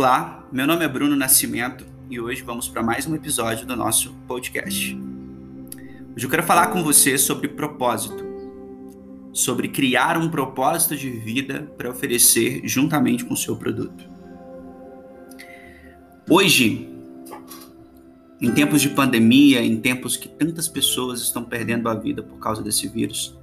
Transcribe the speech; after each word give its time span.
Olá, 0.00 0.48
meu 0.50 0.66
nome 0.66 0.82
é 0.82 0.88
Bruno 0.88 1.14
Nascimento 1.14 1.84
e 2.08 2.18
hoje 2.18 2.40
vamos 2.40 2.66
para 2.66 2.82
mais 2.82 3.06
um 3.06 3.14
episódio 3.14 3.66
do 3.66 3.76
nosso 3.76 4.14
podcast. 4.26 4.98
Hoje 6.16 6.24
eu 6.24 6.30
quero 6.30 6.42
falar 6.42 6.68
com 6.68 6.82
você 6.82 7.18
sobre 7.18 7.48
propósito, 7.48 8.24
sobre 9.30 9.68
criar 9.68 10.16
um 10.16 10.30
propósito 10.30 10.96
de 10.96 11.10
vida 11.10 11.70
para 11.76 11.90
oferecer 11.90 12.62
juntamente 12.64 13.26
com 13.26 13.34
o 13.34 13.36
seu 13.36 13.54
produto. 13.56 14.08
Hoje, 16.30 16.88
em 18.40 18.50
tempos 18.52 18.80
de 18.80 18.88
pandemia, 18.88 19.62
em 19.62 19.78
tempos 19.78 20.16
que 20.16 20.30
tantas 20.30 20.66
pessoas 20.66 21.20
estão 21.20 21.44
perdendo 21.44 21.90
a 21.90 21.94
vida 21.94 22.22
por 22.22 22.38
causa 22.38 22.62
desse 22.62 22.88
vírus, 22.88 23.38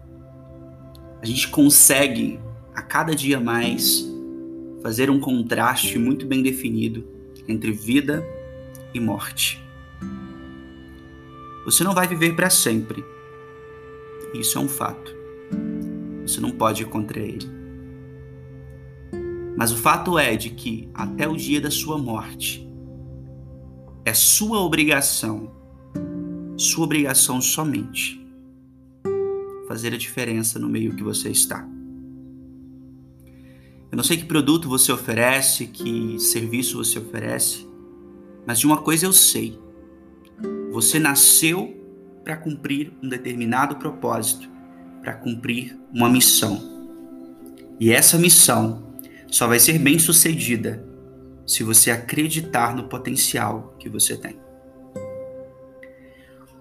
a 1.21 1.25
gente 1.27 1.49
consegue 1.49 2.39
a 2.73 2.81
cada 2.81 3.13
dia 3.13 3.39
mais 3.39 4.16
fazer 4.87 5.09
um 5.09 5.19
contraste 5.19 5.99
muito 5.99 6.25
bem 6.25 6.41
definido 6.41 7.05
entre 7.45 7.73
vida 7.73 8.25
e 8.93 9.01
morte. 9.01 9.61
Você 11.65 11.83
não 11.83 11.93
vai 11.93 12.07
viver 12.07 12.33
para 12.37 12.49
sempre. 12.49 13.03
Isso 14.33 14.57
é 14.57 14.61
um 14.61 14.69
fato. 14.69 15.13
Você 16.21 16.39
não 16.39 16.51
pode 16.51 16.83
ir 16.83 16.85
contra 16.85 17.19
ele. 17.19 17.45
Mas 19.57 19.73
o 19.73 19.75
fato 19.77 20.17
é 20.17 20.37
de 20.37 20.51
que 20.51 20.87
até 20.93 21.27
o 21.27 21.35
dia 21.35 21.59
da 21.59 21.69
sua 21.69 21.97
morte 21.97 22.65
é 24.05 24.13
sua 24.13 24.61
obrigação, 24.61 25.51
sua 26.55 26.85
obrigação 26.85 27.41
somente, 27.41 28.25
fazer 29.67 29.93
a 29.93 29.97
diferença 29.97 30.57
no 30.57 30.69
meio 30.69 30.95
que 30.95 31.03
você 31.03 31.29
está. 31.29 31.67
Eu 33.89 33.95
não 33.95 34.03
sei 34.03 34.17
que 34.17 34.25
produto 34.25 34.67
você 34.67 34.91
oferece, 34.91 35.67
que 35.67 36.19
serviço 36.19 36.77
você 36.77 36.99
oferece, 36.99 37.67
mas 38.45 38.59
de 38.59 38.65
uma 38.65 38.81
coisa 38.81 39.05
eu 39.05 39.13
sei. 39.13 39.57
Você 40.71 40.99
nasceu 40.99 41.73
para 42.23 42.35
cumprir 42.35 42.91
um 43.01 43.07
determinado 43.07 43.77
propósito, 43.77 44.49
para 45.01 45.13
cumprir 45.13 45.79
uma 45.93 46.09
missão. 46.09 46.61
E 47.79 47.91
essa 47.91 48.17
missão 48.17 48.83
só 49.31 49.47
vai 49.47 49.59
ser 49.59 49.79
bem 49.79 49.97
sucedida 49.97 50.85
se 51.45 51.63
você 51.63 51.89
acreditar 51.89 52.75
no 52.75 52.89
potencial 52.89 53.73
que 53.79 53.87
você 53.87 54.17
tem. 54.17 54.37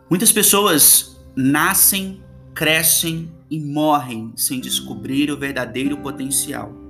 Muitas 0.08 0.30
pessoas 0.30 1.20
nascem, 1.34 2.22
crescem 2.54 3.32
e 3.50 3.58
morrem 3.58 4.32
sem 4.36 4.60
descobrir 4.60 5.32
o 5.32 5.36
verdadeiro 5.36 5.96
potencial 5.96 6.85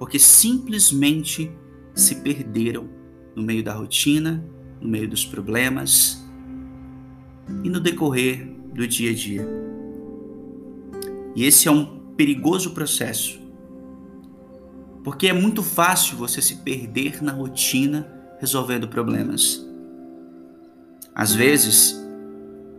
porque 0.00 0.18
simplesmente 0.18 1.52
se 1.94 2.16
perderam 2.16 2.88
no 3.36 3.42
meio 3.42 3.62
da 3.62 3.74
rotina, 3.74 4.42
no 4.80 4.88
meio 4.88 5.06
dos 5.06 5.26
problemas 5.26 6.26
e 7.62 7.68
no 7.68 7.78
decorrer 7.78 8.50
do 8.74 8.88
dia 8.88 9.10
a 9.10 9.14
dia. 9.14 9.46
E 11.36 11.44
esse 11.44 11.68
é 11.68 11.70
um 11.70 12.14
perigoso 12.16 12.70
processo, 12.70 13.38
porque 15.04 15.26
é 15.26 15.34
muito 15.34 15.62
fácil 15.62 16.16
você 16.16 16.40
se 16.40 16.56
perder 16.62 17.22
na 17.22 17.32
rotina 17.32 18.10
resolvendo 18.40 18.88
problemas. 18.88 19.68
Às 21.14 21.34
vezes, 21.34 21.94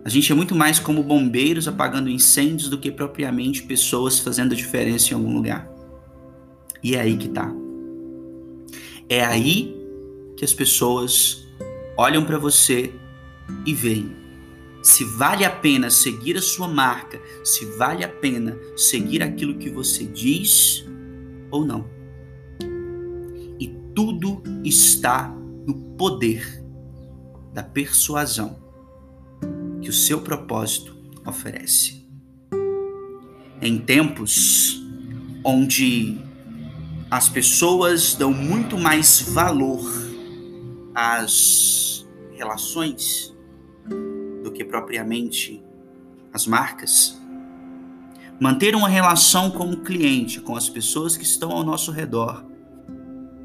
a 0.03 0.09
gente 0.09 0.31
é 0.31 0.36
muito 0.36 0.55
mais 0.55 0.80
como 0.80 1.03
bombeiros 1.03 1.67
apagando 1.67 2.09
incêndios 2.09 2.67
do 2.67 2.80
que 2.80 2.89
propriamente 2.89 3.61
pessoas 3.61 4.17
fazendo 4.17 4.55
diferença 4.55 5.11
em 5.11 5.14
algum 5.14 5.36
lugar. 5.36 5.70
E 6.84 6.96
é 6.96 7.02
aí 7.02 7.18
que 7.18 7.30
tá. 7.30 7.54
É 9.08 9.23
aí 9.23 9.76
que 10.38 10.45
as 10.45 10.54
pessoas 10.54 11.48
olham 11.98 12.26
para 12.26 12.38
você 12.38 12.94
e 13.66 13.73
veem 13.73 14.22
se 14.82 15.04
vale 15.04 15.45
a 15.45 15.50
pena 15.50 15.89
seguir 15.89 16.38
a 16.38 16.42
sua 16.42 16.67
marca, 16.67 17.22
se 17.44 17.66
vale 17.78 18.04
a 18.04 18.10
pena 18.10 18.58
seguir 18.76 19.22
aquilo 19.22 19.58
que 19.58 19.70
você 19.70 20.05
diz 20.05 20.86
ou 21.52 21.64
não. 21.64 21.88
E 23.60 23.67
tudo 23.94 24.42
está 24.64 25.30
no 25.67 25.76
poder 25.95 26.64
da 27.54 27.61
persuasão 27.61 28.60
que 29.82 29.89
o 29.89 29.94
seu 29.94 30.22
propósito 30.22 30.95
oferece. 31.26 32.08
Em 33.61 33.78
tempos 33.78 34.82
onde 35.44 36.17
as 37.11 37.27
pessoas 37.27 38.16
dão 38.16 38.33
muito 38.33 38.77
mais 38.77 39.22
valor 39.22 39.83
às 40.95 42.08
relações 42.32 43.36
do 44.42 44.49
que 44.49 44.64
propriamente 44.64 45.61
às 46.32 46.48
marcas. 46.48 47.22
Manter 48.39 48.76
uma 48.76 48.88
relação 48.88 49.52
com 49.52 49.70
o 49.72 49.82
cliente, 49.82 50.39
com 50.39 50.55
as 50.55 50.70
pessoas 50.70 51.17
que 51.17 51.26
estão 51.26 51.52
ao 51.52 51.66
nosso 51.66 51.92
redor, 51.92 52.45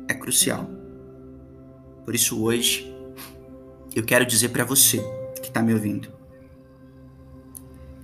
é 0.06 0.14
crucial. 0.14 0.70
Por 2.04 2.14
isso, 2.14 2.40
hoje, 2.40 2.94
eu 3.96 4.04
quero 4.04 4.24
dizer 4.24 4.50
para 4.50 4.64
você 4.64 4.98
que 5.42 5.48
está 5.48 5.60
me 5.60 5.74
ouvindo 5.74 6.14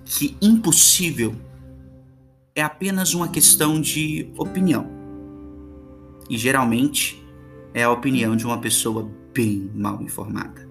que 0.03 0.35
impossível 0.41 1.33
é 2.53 2.61
apenas 2.61 3.13
uma 3.13 3.29
questão 3.29 3.79
de 3.79 4.29
opinião 4.37 5.02
e 6.33 6.37
geralmente 6.37 7.23
é 7.75 7.83
a 7.83 7.91
opinião 7.91 8.35
de 8.35 8.43
uma 8.43 8.57
pessoa 8.57 9.07
bem 9.31 9.69
mal 9.75 10.01
informada. 10.01 10.67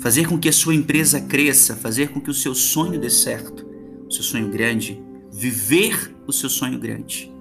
Fazer 0.00 0.26
com 0.26 0.36
que 0.36 0.48
a 0.48 0.52
sua 0.52 0.74
empresa 0.74 1.20
cresça, 1.20 1.76
fazer 1.76 2.08
com 2.08 2.20
que 2.20 2.28
o 2.28 2.34
seu 2.34 2.56
sonho 2.56 2.98
dê 2.98 3.08
certo, 3.08 3.64
o 4.08 4.10
seu 4.10 4.24
sonho 4.24 4.50
grande, 4.50 5.00
viver 5.32 6.12
o 6.26 6.32
seu 6.32 6.50
sonho 6.50 6.76
grande, 6.76 7.32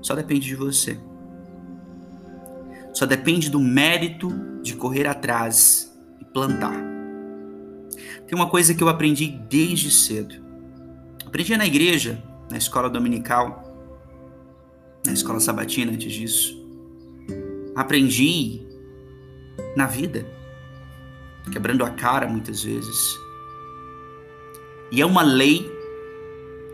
só 0.00 0.14
depende 0.14 0.46
de 0.46 0.54
você. 0.54 0.98
Só 2.94 3.04
depende 3.04 3.50
do 3.50 3.60
mérito 3.60 4.32
de 4.62 4.74
correr 4.74 5.06
atrás 5.06 5.94
e 6.18 6.24
plantar. 6.24 6.82
Tem 8.26 8.34
uma 8.34 8.48
coisa 8.48 8.74
que 8.74 8.82
eu 8.82 8.88
aprendi 8.88 9.38
desde 9.50 9.90
cedo. 9.90 10.34
Aprendi 11.26 11.54
na 11.58 11.66
igreja, 11.66 12.22
na 12.50 12.56
escola 12.56 12.88
dominical, 12.88 13.65
na 15.06 15.12
escola 15.12 15.40
sabatina 15.40 15.92
antes 15.92 16.12
disso. 16.12 16.64
Aprendi 17.74 18.66
na 19.76 19.86
vida, 19.86 20.26
quebrando 21.52 21.84
a 21.84 21.90
cara 21.90 22.26
muitas 22.26 22.62
vezes. 22.62 23.18
E 24.90 25.00
é 25.00 25.06
uma 25.06 25.22
lei 25.22 25.70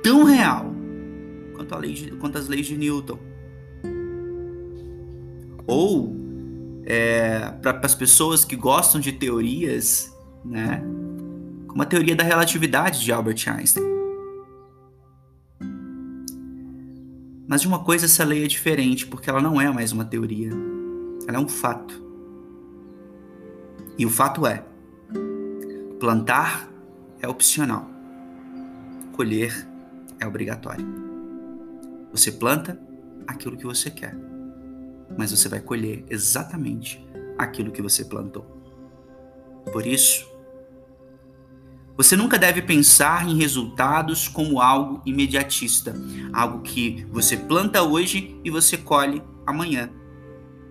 tão 0.03 0.25
real 0.25 0.73
quanto, 1.55 1.77
lei 1.77 1.93
de, 1.93 2.11
quanto 2.13 2.39
as 2.39 2.49
leis 2.49 2.67
de 2.67 2.77
Newton. 2.77 3.19
Ou 5.67 6.17
é, 6.85 7.53
para 7.63 7.81
as 7.85 7.95
pessoas 7.95 8.45
que 8.45 8.57
gostam 8.57 9.01
de 9.01 9.13
teorias, 9.13 10.13
né, 10.45 10.83
como 11.69 11.83
a 11.83 11.87
teoria 11.87 12.15
da 12.15 12.25
relatividade 12.25 13.03
de 13.03 13.13
Albert 13.13 13.45
Einstein. 13.49 13.92
Mas 17.53 17.61
de 17.61 17.69
uma 17.69 17.85
coisa 17.85 18.07
essa 18.07 18.25
lei 18.25 18.45
é 18.45 18.47
diferente, 18.47 19.07
porque 19.07 19.29
ela 19.29 19.39
não 19.39 19.61
é 19.61 19.71
mais 19.71 19.93
uma 19.93 20.07
teoria. 20.07 20.49
Ela 21.29 21.37
é 21.37 21.39
um 21.39 21.47
fato. 21.47 22.03
E 23.99 24.07
o 24.07 24.09
fato 24.09 24.47
é: 24.47 24.65
plantar 26.01 26.73
é 27.21 27.29
opcional, 27.29 27.91
colher 29.13 29.69
é 30.19 30.27
obrigatório. 30.27 30.87
Você 32.11 32.33
planta 32.33 32.81
aquilo 33.27 33.59
que 33.59 33.67
você 33.67 33.91
quer, 33.91 34.17
mas 35.19 35.31
você 35.31 35.47
vai 35.47 35.61
colher 35.61 36.07
exatamente 36.09 37.07
aquilo 37.37 37.71
que 37.71 37.83
você 37.83 38.03
plantou. 38.03 38.47
Por 39.71 39.87
isso, 39.87 40.27
você 41.97 42.17
nunca 42.17 42.39
deve 42.39 42.63
pensar 42.63 43.29
em 43.29 43.37
resultados 43.37 44.27
como 44.27 44.61
algo 44.61 45.03
imediatista, 45.05 45.95
algo 46.33 46.63
que 46.63 47.07
você 47.11 47.37
planta 47.37 47.83
hoje 47.83 48.41
e 48.43 48.51
você 48.51 48.77
colhe 48.77 49.23
amanhã. 49.47 49.91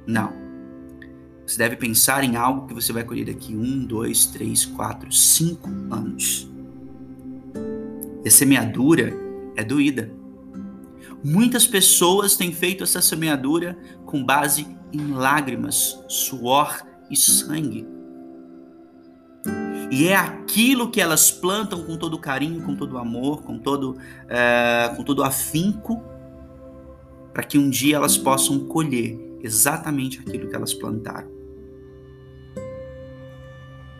Não. 0.07 0.33
Você 1.45 1.57
deve 1.57 1.75
pensar 1.75 2.23
em 2.23 2.35
algo 2.35 2.67
que 2.67 2.73
você 2.73 2.91
vai 2.91 3.03
colher 3.03 3.25
daqui 3.25 3.55
um, 3.55 3.85
dois, 3.85 4.25
três, 4.25 4.65
quatro, 4.65 5.11
cinco 5.11 5.69
anos. 5.91 6.49
E 8.23 8.27
a 8.27 8.31
semeadura 8.31 9.13
é 9.55 9.63
doída. 9.63 10.11
Muitas 11.23 11.67
pessoas 11.67 12.35
têm 12.35 12.51
feito 12.51 12.83
essa 12.83 13.01
semeadura 13.01 13.77
com 14.05 14.23
base 14.23 14.65
em 14.91 15.11
lágrimas, 15.11 16.03
suor 16.07 16.81
e 17.09 17.15
sangue. 17.15 17.85
E 19.91 20.07
é 20.07 20.15
aquilo 20.15 20.89
que 20.89 21.01
elas 21.01 21.29
plantam 21.29 21.83
com 21.83 21.97
todo 21.97 22.17
carinho, 22.17 22.61
com 22.61 22.77
todo 22.77 22.97
amor, 22.97 23.43
com 23.43 23.59
todo, 23.59 23.97
é, 24.29 24.93
com 24.95 25.03
todo 25.03 25.21
afinco, 25.21 26.01
para 27.33 27.43
que 27.43 27.57
um 27.57 27.69
dia 27.69 27.97
elas 27.97 28.17
possam 28.17 28.57
colher 28.67 29.19
exatamente 29.41 30.17
aquilo 30.19 30.47
que 30.47 30.55
elas 30.55 30.73
plantaram. 30.73 31.29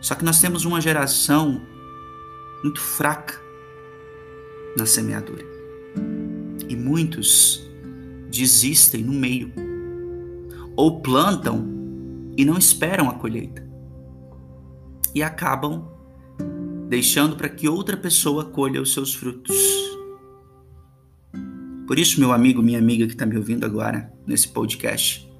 Só 0.00 0.14
que 0.14 0.24
nós 0.24 0.40
temos 0.40 0.64
uma 0.64 0.80
geração 0.80 1.60
muito 2.62 2.80
fraca 2.80 3.38
na 4.78 4.86
semeadura. 4.86 5.44
E 6.70 6.74
muitos 6.74 7.68
desistem 8.30 9.04
no 9.04 9.12
meio. 9.12 9.52
Ou 10.74 11.02
plantam 11.02 11.68
e 12.34 12.46
não 12.46 12.56
esperam 12.56 13.10
a 13.10 13.14
colheita. 13.14 13.71
E 15.14 15.22
acabam 15.22 15.88
deixando 16.88 17.36
para 17.36 17.48
que 17.48 17.68
outra 17.68 17.96
pessoa 17.96 18.44
colha 18.44 18.80
os 18.80 18.92
seus 18.92 19.14
frutos. 19.14 19.56
Por 21.86 21.98
isso, 21.98 22.20
meu 22.20 22.32
amigo, 22.32 22.62
minha 22.62 22.78
amiga 22.78 23.06
que 23.06 23.12
está 23.12 23.26
me 23.26 23.36
ouvindo 23.36 23.66
agora 23.66 24.12
nesse 24.26 24.48
podcast, 24.48 25.30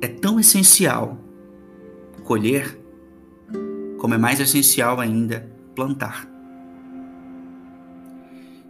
é 0.00 0.08
tão 0.08 0.38
essencial 0.38 1.18
colher, 2.24 2.78
como 3.98 4.14
é 4.14 4.18
mais 4.18 4.38
essencial 4.38 5.00
ainda 5.00 5.50
plantar. 5.74 6.28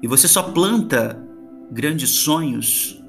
E 0.01 0.07
você 0.07 0.29
só 0.29 0.43
planta 0.45 1.23
grandes 1.71 2.11
sonhos 2.11 3.03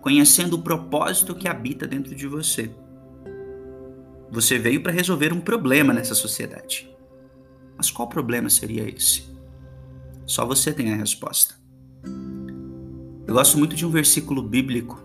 conhecendo 0.00 0.54
o 0.54 0.62
propósito 0.62 1.34
que 1.34 1.46
habita 1.46 1.86
dentro 1.86 2.14
de 2.14 2.26
você. 2.26 2.70
Você 4.30 4.58
veio 4.58 4.82
para 4.82 4.92
resolver 4.92 5.32
um 5.32 5.40
problema 5.40 5.92
nessa 5.92 6.14
sociedade. 6.14 6.88
Mas 7.76 7.90
qual 7.90 8.08
problema 8.08 8.48
seria 8.48 8.88
esse? 8.88 9.24
Só 10.26 10.46
você 10.46 10.72
tem 10.72 10.92
a 10.92 10.96
resposta. 10.96 11.54
Eu 13.26 13.34
gosto 13.34 13.58
muito 13.58 13.74
de 13.74 13.84
um 13.84 13.90
versículo 13.90 14.42
bíblico 14.42 15.02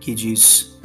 que 0.00 0.14
diz 0.14 0.78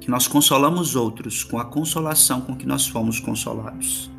que 0.00 0.10
nós 0.10 0.28
consolamos 0.28 0.94
outros 0.94 1.42
com 1.42 1.58
a 1.58 1.64
consolação 1.64 2.40
com 2.40 2.56
que 2.56 2.66
nós 2.66 2.86
fomos 2.86 3.18
consolados. 3.20 4.10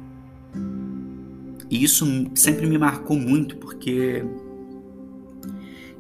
E 1.70 1.84
isso 1.84 2.06
sempre 2.36 2.68
me 2.68 2.78
marcou 2.78 3.18
muito, 3.18 3.58
porque 3.58 4.24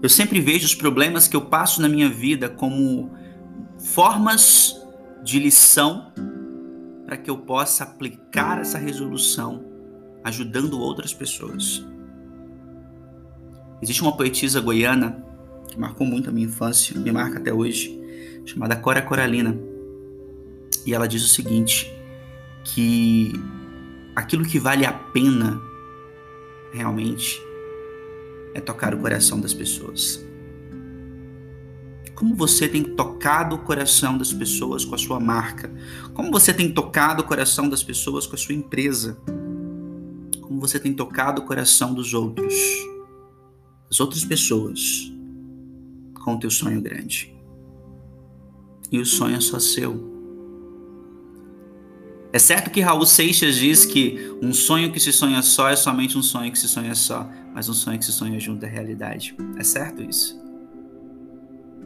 eu 0.01 0.09
sempre 0.09 0.39
vejo 0.39 0.65
os 0.65 0.75
problemas 0.75 1.27
que 1.27 1.35
eu 1.35 1.41
passo 1.41 1.81
na 1.81 1.89
minha 1.89 2.09
vida 2.09 2.49
como 2.49 3.11
formas 3.79 4.76
de 5.27 5.39
lição 5.39 6.13
para 7.05 7.17
que 7.17 7.29
eu 7.29 7.37
possa 7.37 7.83
aplicar 7.83 8.61
essa 8.61 8.77
resolução 8.77 9.61
ajudando 10.23 10.79
outras 10.79 11.13
pessoas. 11.13 11.85
Existe 13.81 14.01
uma 14.01 14.15
poetisa 14.15 14.61
goiana 14.61 15.21
que 15.67 15.77
marcou 15.77 16.07
muito 16.07 16.29
a 16.29 16.31
minha 16.31 16.47
infância, 16.47 16.97
me 16.97 17.11
marca 17.11 17.39
até 17.39 17.53
hoje, 17.53 17.99
chamada 18.45 18.77
Cora 18.77 19.01
Coralina. 19.01 19.53
E 20.85 20.93
ela 20.93 21.09
diz 21.09 21.25
o 21.25 21.27
seguinte: 21.27 21.91
que 22.63 23.33
aquilo 24.15 24.45
que 24.45 24.57
vale 24.57 24.85
a 24.85 24.93
pena 24.93 25.59
realmente 26.71 27.41
é 28.53 28.61
tocar 28.61 28.93
o 28.93 28.99
coração 28.99 29.41
das 29.41 29.53
pessoas. 29.53 30.25
Como 32.17 32.33
você 32.33 32.67
tem 32.67 32.83
tocado 32.83 33.55
o 33.55 33.59
coração 33.59 34.17
das 34.17 34.33
pessoas 34.33 34.83
com 34.83 34.95
a 34.95 34.97
sua 34.97 35.19
marca? 35.19 35.71
Como 36.15 36.31
você 36.31 36.51
tem 36.51 36.73
tocado 36.73 37.21
o 37.21 37.23
coração 37.23 37.69
das 37.69 37.83
pessoas 37.83 38.25
com 38.25 38.33
a 38.33 38.39
sua 38.39 38.55
empresa? 38.55 39.15
Como 40.41 40.59
você 40.59 40.79
tem 40.79 40.95
tocado 40.95 41.43
o 41.43 41.45
coração 41.45 41.93
dos 41.93 42.15
outros, 42.15 42.55
das 43.87 43.99
outras 43.99 44.25
pessoas, 44.25 45.13
com 46.23 46.33
o 46.33 46.39
teu 46.39 46.49
sonho 46.49 46.81
grande? 46.81 47.37
E 48.91 48.97
o 48.97 49.05
sonho 49.05 49.35
é 49.35 49.39
só 49.39 49.59
seu. 49.59 50.17
É 52.33 52.39
certo 52.39 52.71
que 52.71 52.81
Raul 52.81 53.05
Seixas 53.05 53.57
diz 53.57 53.85
que 53.85 54.35
um 54.41 54.53
sonho 54.53 54.91
que 54.91 54.99
se 54.99 55.13
sonha 55.13 55.43
só 55.43 55.69
é 55.69 55.75
somente 55.75 56.17
um 56.17 56.23
sonho 56.23 56.51
que 56.51 56.57
se 56.57 56.67
sonha 56.67 56.95
só, 56.95 57.29
mas 57.53 57.69
um 57.69 57.75
sonho 57.75 57.99
que 57.99 58.05
se 58.05 58.11
sonha 58.11 58.39
junto 58.39 58.65
é 58.65 58.67
realidade. 58.67 59.37
É 59.55 59.63
certo 59.63 60.01
isso. 60.01 60.46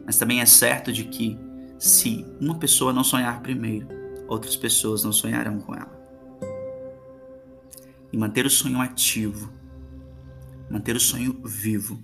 Mas 0.06 0.18
também 0.18 0.42
é 0.42 0.46
certo 0.46 0.92
de 0.92 1.06
que 1.06 1.38
se 1.78 2.26
uma 2.40 2.56
pessoa 2.56 2.94
não 2.94 3.04
sonhar 3.04 3.42
primeiro, 3.42 3.88
outras 4.28 4.56
pessoas 4.56 5.04
não 5.04 5.12
sonharão 5.12 5.60
com 5.60 5.74
ela. 5.74 6.00
E 8.12 8.18
manter 8.18 8.46
o 8.46 8.50
sonho 8.50 8.80
ativo, 8.80 9.52
manter 10.70 10.96
o 10.96 11.00
sonho 11.00 11.42
vivo, 11.44 12.02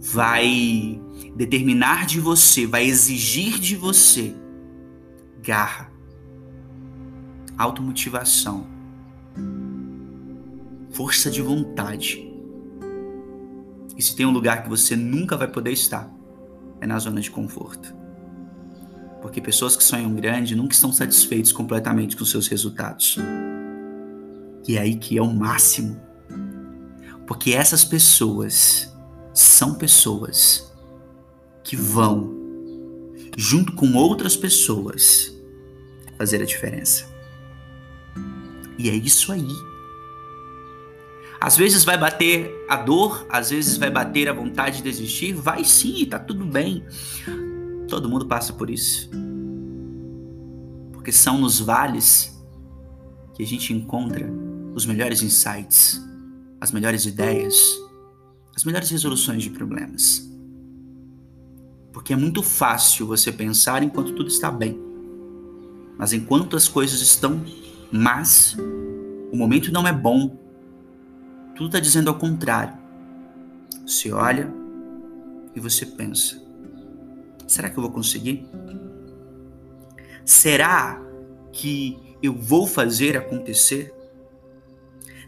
vai 0.00 1.00
determinar 1.34 2.06
de 2.06 2.20
você, 2.20 2.66
vai 2.66 2.84
exigir 2.84 3.58
de 3.58 3.76
você 3.76 4.34
garra, 5.42 5.92
automotivação, 7.56 8.66
força 10.90 11.30
de 11.30 11.40
vontade. 11.40 12.26
E 13.96 14.02
se 14.02 14.14
tem 14.14 14.26
um 14.26 14.32
lugar 14.32 14.62
que 14.62 14.68
você 14.68 14.96
nunca 14.96 15.36
vai 15.36 15.48
poder 15.48 15.72
estar, 15.72 16.10
é 16.80 16.86
na 16.86 16.98
zona 16.98 17.20
de 17.20 17.30
conforto. 17.30 17.94
Porque 19.22 19.40
pessoas 19.40 19.76
que 19.76 19.82
sonham 19.82 20.14
grande 20.14 20.54
nunca 20.54 20.74
estão 20.74 20.92
satisfeitos 20.92 21.52
completamente 21.52 22.16
com 22.16 22.24
seus 22.24 22.46
resultados. 22.48 23.16
E 24.68 24.76
é 24.76 24.80
aí 24.80 24.96
que 24.96 25.16
é 25.18 25.22
o 25.22 25.32
máximo. 25.32 26.00
Porque 27.26 27.52
essas 27.52 27.84
pessoas 27.84 28.94
são 29.34 29.74
pessoas 29.74 30.72
que 31.64 31.76
vão, 31.76 32.32
junto 33.36 33.72
com 33.72 33.94
outras 33.94 34.36
pessoas, 34.36 35.34
fazer 36.16 36.40
a 36.40 36.46
diferença. 36.46 37.04
E 38.78 38.88
é 38.88 38.94
isso 38.94 39.32
aí. 39.32 39.48
Às 41.40 41.56
vezes 41.56 41.84
vai 41.84 41.98
bater 41.98 42.50
a 42.68 42.76
dor, 42.76 43.26
às 43.28 43.50
vezes 43.50 43.76
vai 43.76 43.90
bater 43.90 44.28
a 44.28 44.32
vontade 44.32 44.78
de 44.78 44.82
desistir. 44.82 45.32
Vai 45.32 45.64
sim, 45.64 46.04
tá 46.06 46.18
tudo 46.18 46.44
bem. 46.44 46.84
Todo 47.88 48.08
mundo 48.08 48.26
passa 48.26 48.52
por 48.52 48.70
isso. 48.70 49.10
Porque 50.92 51.12
são 51.12 51.38
nos 51.38 51.60
vales 51.60 52.36
que 53.34 53.42
a 53.42 53.46
gente 53.46 53.72
encontra 53.72 54.28
os 54.74 54.86
melhores 54.86 55.22
insights, 55.22 56.02
as 56.60 56.72
melhores 56.72 57.04
ideias, 57.04 57.54
as 58.54 58.64
melhores 58.64 58.90
resoluções 58.90 59.42
de 59.42 59.50
problemas. 59.50 60.26
Porque 61.92 62.12
é 62.12 62.16
muito 62.16 62.42
fácil 62.42 63.06
você 63.06 63.30
pensar 63.30 63.82
enquanto 63.82 64.12
tudo 64.12 64.28
está 64.28 64.50
bem. 64.50 64.80
Mas 65.98 66.12
enquanto 66.12 66.56
as 66.56 66.68
coisas 66.68 67.00
estão 67.00 67.42
mas 67.90 68.56
o 69.32 69.36
momento 69.36 69.72
não 69.72 69.86
é 69.86 69.92
bom. 69.92 70.45
Tudo 71.56 71.66
está 71.66 71.80
dizendo 71.80 72.08
ao 72.10 72.18
contrário. 72.18 72.74
Você 73.86 74.12
olha 74.12 74.52
e 75.54 75.60
você 75.60 75.86
pensa: 75.86 76.40
será 77.46 77.70
que 77.70 77.78
eu 77.78 77.82
vou 77.82 77.90
conseguir? 77.90 78.46
Será 80.24 81.00
que 81.52 82.16
eu 82.22 82.34
vou 82.34 82.66
fazer 82.66 83.16
acontecer? 83.16 83.94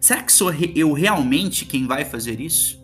Será 0.00 0.23
que 0.23 0.32
sou 0.32 0.52
eu 0.52 0.92
realmente 0.92 1.64
quem 1.64 1.87
vai 1.87 2.04
fazer 2.04 2.40
isso? 2.40 2.78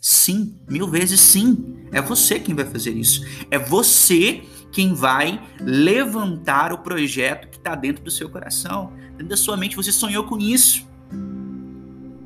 Sim, 0.00 0.58
mil 0.68 0.88
vezes 0.88 1.20
sim. 1.20 1.86
É 1.92 2.00
você 2.00 2.40
quem 2.40 2.54
vai 2.54 2.64
fazer 2.64 2.92
isso. 2.92 3.24
É 3.50 3.58
você 3.58 4.42
quem 4.72 4.94
vai 4.94 5.42
levantar 5.60 6.72
o 6.72 6.78
projeto 6.78 7.48
que 7.48 7.58
está 7.58 7.74
dentro 7.74 8.02
do 8.02 8.10
seu 8.10 8.30
coração, 8.30 8.92
dentro 9.10 9.28
da 9.28 9.36
sua 9.36 9.56
mente. 9.56 9.76
Você 9.76 9.92
sonhou 9.92 10.24
com 10.24 10.38
isso. 10.38 10.87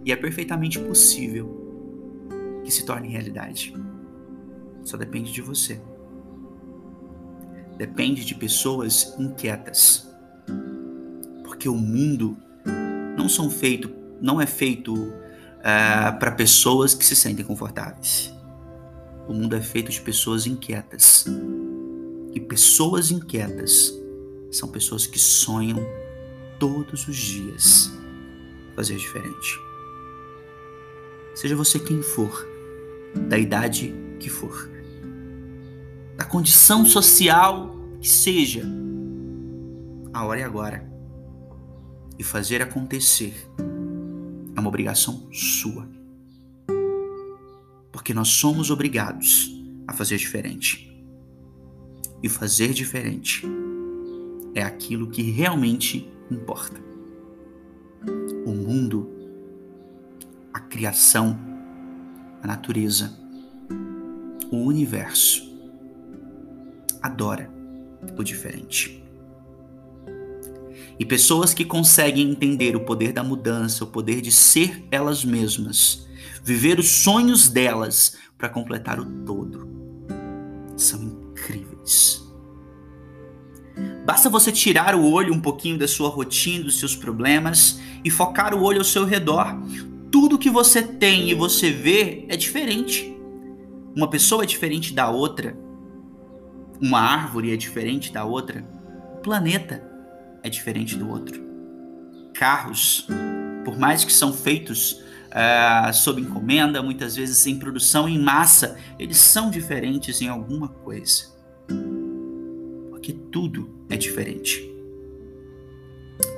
E 0.04 0.12
é 0.12 0.16
perfeitamente 0.16 0.78
possível 0.78 1.62
que 2.64 2.70
se 2.70 2.84
torne 2.84 3.08
realidade. 3.08 3.74
Só 4.84 4.96
depende 4.96 5.32
de 5.32 5.40
você. 5.40 5.80
Depende 7.76 8.24
de 8.24 8.34
pessoas 8.34 9.14
inquietas. 9.18 10.08
Porque 11.44 11.68
o 11.68 11.76
mundo 11.76 12.36
não 13.16 13.28
são 13.28 13.50
feito, 13.50 13.90
não 14.20 14.40
é 14.40 14.46
feito 14.46 14.94
uh, 14.94 16.18
para 16.18 16.32
pessoas 16.32 16.94
que 16.94 17.04
se 17.04 17.14
sentem 17.14 17.44
confortáveis. 17.44 18.32
O 19.28 19.32
mundo 19.32 19.54
é 19.54 19.60
feito 19.60 19.90
de 19.90 20.00
pessoas 20.00 20.46
inquietas 20.46 21.26
e 22.34 22.40
pessoas 22.40 23.10
inquietas 23.10 23.92
são 24.50 24.68
pessoas 24.68 25.06
que 25.06 25.18
sonham 25.18 25.78
todos 26.58 27.06
os 27.06 27.16
dias 27.16 27.92
fazer 28.74 28.96
diferente. 28.96 29.71
Seja 31.34 31.56
você 31.56 31.78
quem 31.78 32.02
for, 32.02 32.46
da 33.28 33.38
idade 33.38 33.94
que 34.20 34.28
for, 34.28 34.70
da 36.16 36.24
condição 36.24 36.84
social 36.84 37.74
que 38.00 38.08
seja, 38.08 38.62
a 40.12 40.24
hora 40.24 40.40
é 40.40 40.44
agora. 40.44 40.90
E 42.18 42.22
fazer 42.22 42.60
acontecer 42.62 43.34
é 44.54 44.60
uma 44.60 44.68
obrigação 44.68 45.28
sua. 45.32 45.88
Porque 47.90 48.12
nós 48.12 48.28
somos 48.28 48.70
obrigados 48.70 49.50
a 49.86 49.92
fazer 49.92 50.16
diferente. 50.16 50.90
e 52.22 52.28
fazer 52.28 52.72
diferente 52.72 53.44
é 54.54 54.62
aquilo 54.62 55.08
que 55.08 55.22
realmente 55.22 56.08
importa. 56.30 56.80
O 58.46 58.52
mundo, 58.52 59.10
criação, 60.72 61.38
a 62.42 62.46
natureza, 62.46 63.12
o 64.50 64.56
universo 64.56 65.52
adora 67.02 67.50
o 68.16 68.22
diferente. 68.22 69.04
E 70.98 71.04
pessoas 71.04 71.52
que 71.52 71.62
conseguem 71.62 72.30
entender 72.30 72.74
o 72.74 72.86
poder 72.86 73.12
da 73.12 73.22
mudança, 73.22 73.84
o 73.84 73.88
poder 73.88 74.22
de 74.22 74.32
ser 74.32 74.82
elas 74.90 75.22
mesmas, 75.26 76.08
viver 76.42 76.78
os 76.78 76.88
sonhos 76.88 77.50
delas 77.50 78.16
para 78.38 78.48
completar 78.48 78.98
o 78.98 79.04
todo, 79.26 79.68
são 80.74 81.02
incríveis. 81.02 82.22
Basta 84.06 84.30
você 84.30 84.50
tirar 84.50 84.94
o 84.94 85.04
olho 85.04 85.34
um 85.34 85.40
pouquinho 85.40 85.76
da 85.78 85.86
sua 85.86 86.08
rotina, 86.08 86.64
dos 86.64 86.78
seus 86.78 86.96
problemas 86.96 87.78
e 88.02 88.10
focar 88.10 88.54
o 88.54 88.62
olho 88.62 88.78
ao 88.78 88.84
seu 88.84 89.04
redor. 89.04 89.54
Tudo 90.12 90.38
que 90.38 90.50
você 90.50 90.82
tem 90.82 91.30
e 91.30 91.34
você 91.34 91.70
vê 91.70 92.26
é 92.28 92.36
diferente. 92.36 93.16
Uma 93.96 94.10
pessoa 94.10 94.42
é 94.42 94.46
diferente 94.46 94.92
da 94.92 95.08
outra. 95.08 95.56
Uma 96.78 97.00
árvore 97.00 97.50
é 97.50 97.56
diferente 97.56 98.12
da 98.12 98.22
outra. 98.22 98.62
O 99.14 99.22
planeta 99.22 99.82
é 100.42 100.50
diferente 100.50 100.96
do 100.96 101.08
outro. 101.08 101.42
Carros, 102.34 103.06
por 103.64 103.78
mais 103.78 104.04
que 104.04 104.12
são 104.12 104.34
feitos 104.34 105.02
uh, 105.30 105.92
sob 105.94 106.20
encomenda, 106.20 106.82
muitas 106.82 107.16
vezes 107.16 107.46
em 107.46 107.58
produção 107.58 108.06
em 108.06 108.18
massa, 108.18 108.76
eles 108.98 109.16
são 109.16 109.50
diferentes 109.50 110.20
em 110.20 110.28
alguma 110.28 110.68
coisa. 110.68 111.32
Porque 112.90 113.14
tudo 113.14 113.86
é 113.88 113.96
diferente. 113.96 114.70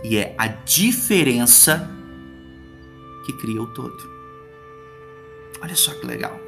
E 0.04 0.16
é 0.16 0.32
a 0.38 0.46
diferença 0.46 1.90
que 3.24 3.32
cria 3.32 3.62
o 3.62 3.66
todo. 3.66 3.98
Olha 5.60 5.76
só 5.76 5.92
que 5.94 6.06
legal. 6.06 6.38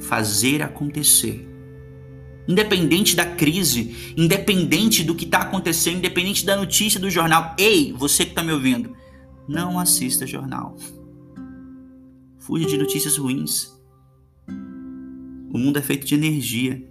Fazer 0.00 0.62
acontecer 0.62 1.48
Independente 2.46 3.16
da 3.16 3.24
crise, 3.24 4.14
independente 4.16 5.02
do 5.02 5.14
que 5.14 5.24
está 5.24 5.38
acontecendo, 5.38 5.98
independente 5.98 6.44
da 6.44 6.56
notícia 6.56 7.00
do 7.00 7.10
jornal. 7.10 7.54
Ei, 7.58 7.92
você 7.92 8.24
que 8.24 8.32
está 8.32 8.42
me 8.42 8.52
ouvindo, 8.52 8.94
não 9.48 9.78
assista 9.78 10.26
jornal. 10.26 10.76
Fuja 12.38 12.66
de 12.66 12.76
notícias 12.76 13.16
ruins. 13.16 13.72
O 15.50 15.58
mundo 15.58 15.78
é 15.78 15.82
feito 15.82 16.06
de 16.06 16.14
energia. 16.14 16.86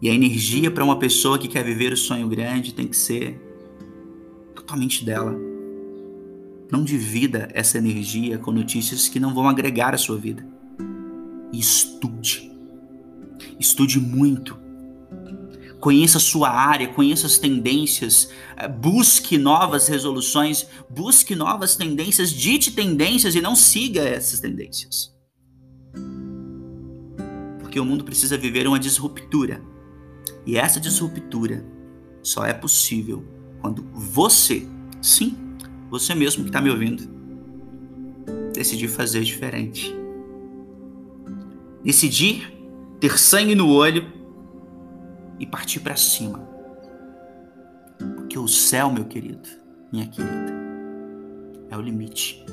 E 0.00 0.08
a 0.08 0.14
energia 0.14 0.70
para 0.70 0.84
uma 0.84 0.98
pessoa 0.98 1.38
que 1.38 1.48
quer 1.48 1.64
viver 1.64 1.92
o 1.92 1.96
sonho 1.96 2.28
grande 2.28 2.72
tem 2.72 2.86
que 2.86 2.96
ser 2.96 3.40
totalmente 4.54 5.04
dela. 5.04 5.36
Não 6.70 6.84
divida 6.84 7.48
essa 7.52 7.78
energia 7.78 8.38
com 8.38 8.52
notícias 8.52 9.08
que 9.08 9.18
não 9.18 9.34
vão 9.34 9.48
agregar 9.48 9.94
à 9.94 9.98
sua 9.98 10.18
vida. 10.18 10.46
estude 11.52 12.48
Estude 13.58 13.98
muito. 13.98 14.56
Conheça 15.80 16.18
a 16.18 16.20
sua 16.20 16.50
área, 16.50 16.88
conheça 16.88 17.26
as 17.26 17.38
tendências, 17.38 18.30
eh, 18.56 18.66
busque 18.66 19.38
novas 19.38 19.86
resoluções, 19.86 20.66
busque 20.90 21.36
novas 21.36 21.76
tendências, 21.76 22.30
dite 22.30 22.72
tendências 22.72 23.34
e 23.34 23.40
não 23.40 23.54
siga 23.54 24.02
essas 24.02 24.40
tendências. 24.40 25.16
Porque 27.60 27.78
o 27.78 27.84
mundo 27.84 28.04
precisa 28.04 28.36
viver 28.36 28.66
uma 28.66 28.78
disruptura. 28.78 29.62
E 30.44 30.56
essa 30.56 30.80
disruptura 30.80 31.64
só 32.22 32.44
é 32.44 32.52
possível 32.52 33.24
quando 33.60 33.84
você, 33.92 34.66
sim, 35.00 35.36
você 35.90 36.14
mesmo 36.14 36.42
que 36.44 36.50
está 36.50 36.60
me 36.60 36.70
ouvindo, 36.70 37.02
decidir 38.52 38.88
fazer 38.88 39.22
diferente. 39.22 39.94
Decidir 41.82 42.52
ter 43.00 43.18
sangue 43.18 43.54
no 43.54 43.68
olho 43.70 44.12
e 45.38 45.46
partir 45.46 45.80
para 45.80 45.96
cima. 45.96 46.46
Porque 48.16 48.38
o 48.38 48.46
céu, 48.46 48.92
meu 48.92 49.06
querido, 49.06 49.48
minha 49.90 50.06
querida, 50.06 50.52
é 51.70 51.76
o 51.76 51.80
limite. 51.80 52.44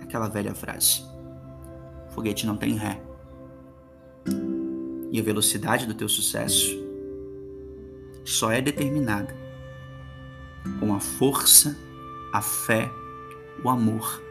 Aquela 0.00 0.28
velha 0.28 0.54
frase: 0.54 1.02
foguete 2.10 2.46
não 2.46 2.56
tem 2.56 2.74
ré. 2.74 3.02
E 5.12 5.20
a 5.20 5.22
velocidade 5.22 5.86
do 5.86 5.94
teu 5.94 6.08
sucesso 6.08 6.74
só 8.24 8.50
é 8.50 8.60
determinada 8.60 9.45
com 10.78 10.94
a 10.94 11.00
força, 11.00 11.76
a 12.32 12.42
fé, 12.42 12.90
o 13.62 13.68
amor 13.68 14.22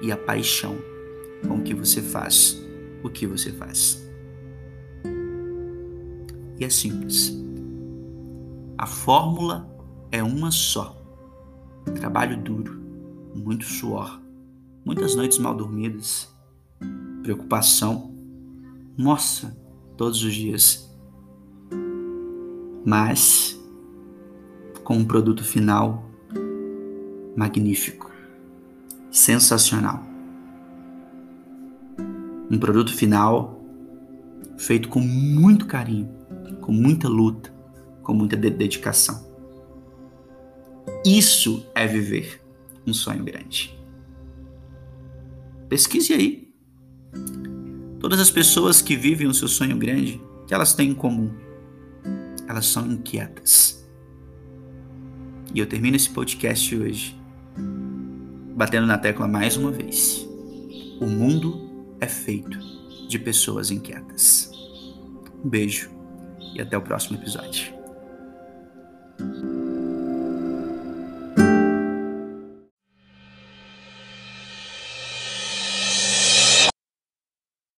e 0.00 0.12
a 0.12 0.16
paixão 0.16 0.76
com 1.46 1.62
que 1.62 1.74
você 1.74 2.02
faz 2.02 2.64
o 3.04 3.10
que 3.10 3.26
você 3.26 3.52
faz. 3.52 4.02
E 6.58 6.64
é 6.64 6.70
simples. 6.70 7.36
A 8.78 8.86
fórmula 8.86 9.70
é 10.10 10.22
uma 10.22 10.50
só. 10.50 11.00
Trabalho 11.96 12.42
duro, 12.42 12.80
muito 13.34 13.66
suor, 13.66 14.20
muitas 14.84 15.14
noites 15.14 15.38
mal 15.38 15.54
dormidas, 15.54 16.34
preocupação. 17.22 18.14
Nossa, 18.96 19.54
todos 19.96 20.22
os 20.22 20.34
dias. 20.34 20.90
Mas 22.86 23.53
com 24.84 24.96
um 24.96 25.04
produto 25.04 25.42
final 25.42 26.08
magnífico, 27.36 28.10
sensacional 29.10 30.14
um 32.50 32.58
produto 32.58 32.94
final 32.94 33.60
feito 34.56 34.88
com 34.88 35.00
muito 35.00 35.66
carinho, 35.66 36.08
com 36.60 36.72
muita 36.72 37.08
luta, 37.08 37.52
com 38.02 38.14
muita 38.14 38.36
dedicação. 38.36 39.24
Isso 41.04 41.66
é 41.74 41.86
viver 41.86 42.40
um 42.86 42.94
sonho 42.94 43.24
grande. 43.24 43.76
Pesquise 45.68 46.12
aí. 46.12 46.54
Todas 47.98 48.20
as 48.20 48.30
pessoas 48.30 48.82
que 48.82 48.96
vivem 48.96 49.26
o 49.26 49.34
seu 49.34 49.48
sonho 49.48 49.76
grande, 49.76 50.20
que 50.46 50.54
elas 50.54 50.74
têm 50.74 50.90
em 50.90 50.94
comum? 50.94 51.30
Elas 52.46 52.66
são 52.66 52.86
inquietas. 52.86 53.83
E 55.52 55.58
eu 55.58 55.66
termino 55.66 55.96
esse 55.96 56.10
podcast 56.10 56.76
hoje 56.76 57.16
batendo 58.54 58.86
na 58.86 58.96
tecla 58.96 59.26
mais 59.26 59.56
uma 59.56 59.70
vez. 59.70 60.26
O 61.00 61.06
mundo 61.06 61.96
é 62.00 62.06
feito 62.06 62.58
de 63.08 63.18
pessoas 63.18 63.70
inquietas. 63.70 64.50
Um 65.44 65.48
beijo 65.48 65.90
e 66.54 66.60
até 66.60 66.78
o 66.78 66.82
próximo 66.82 67.18
episódio. 67.18 67.73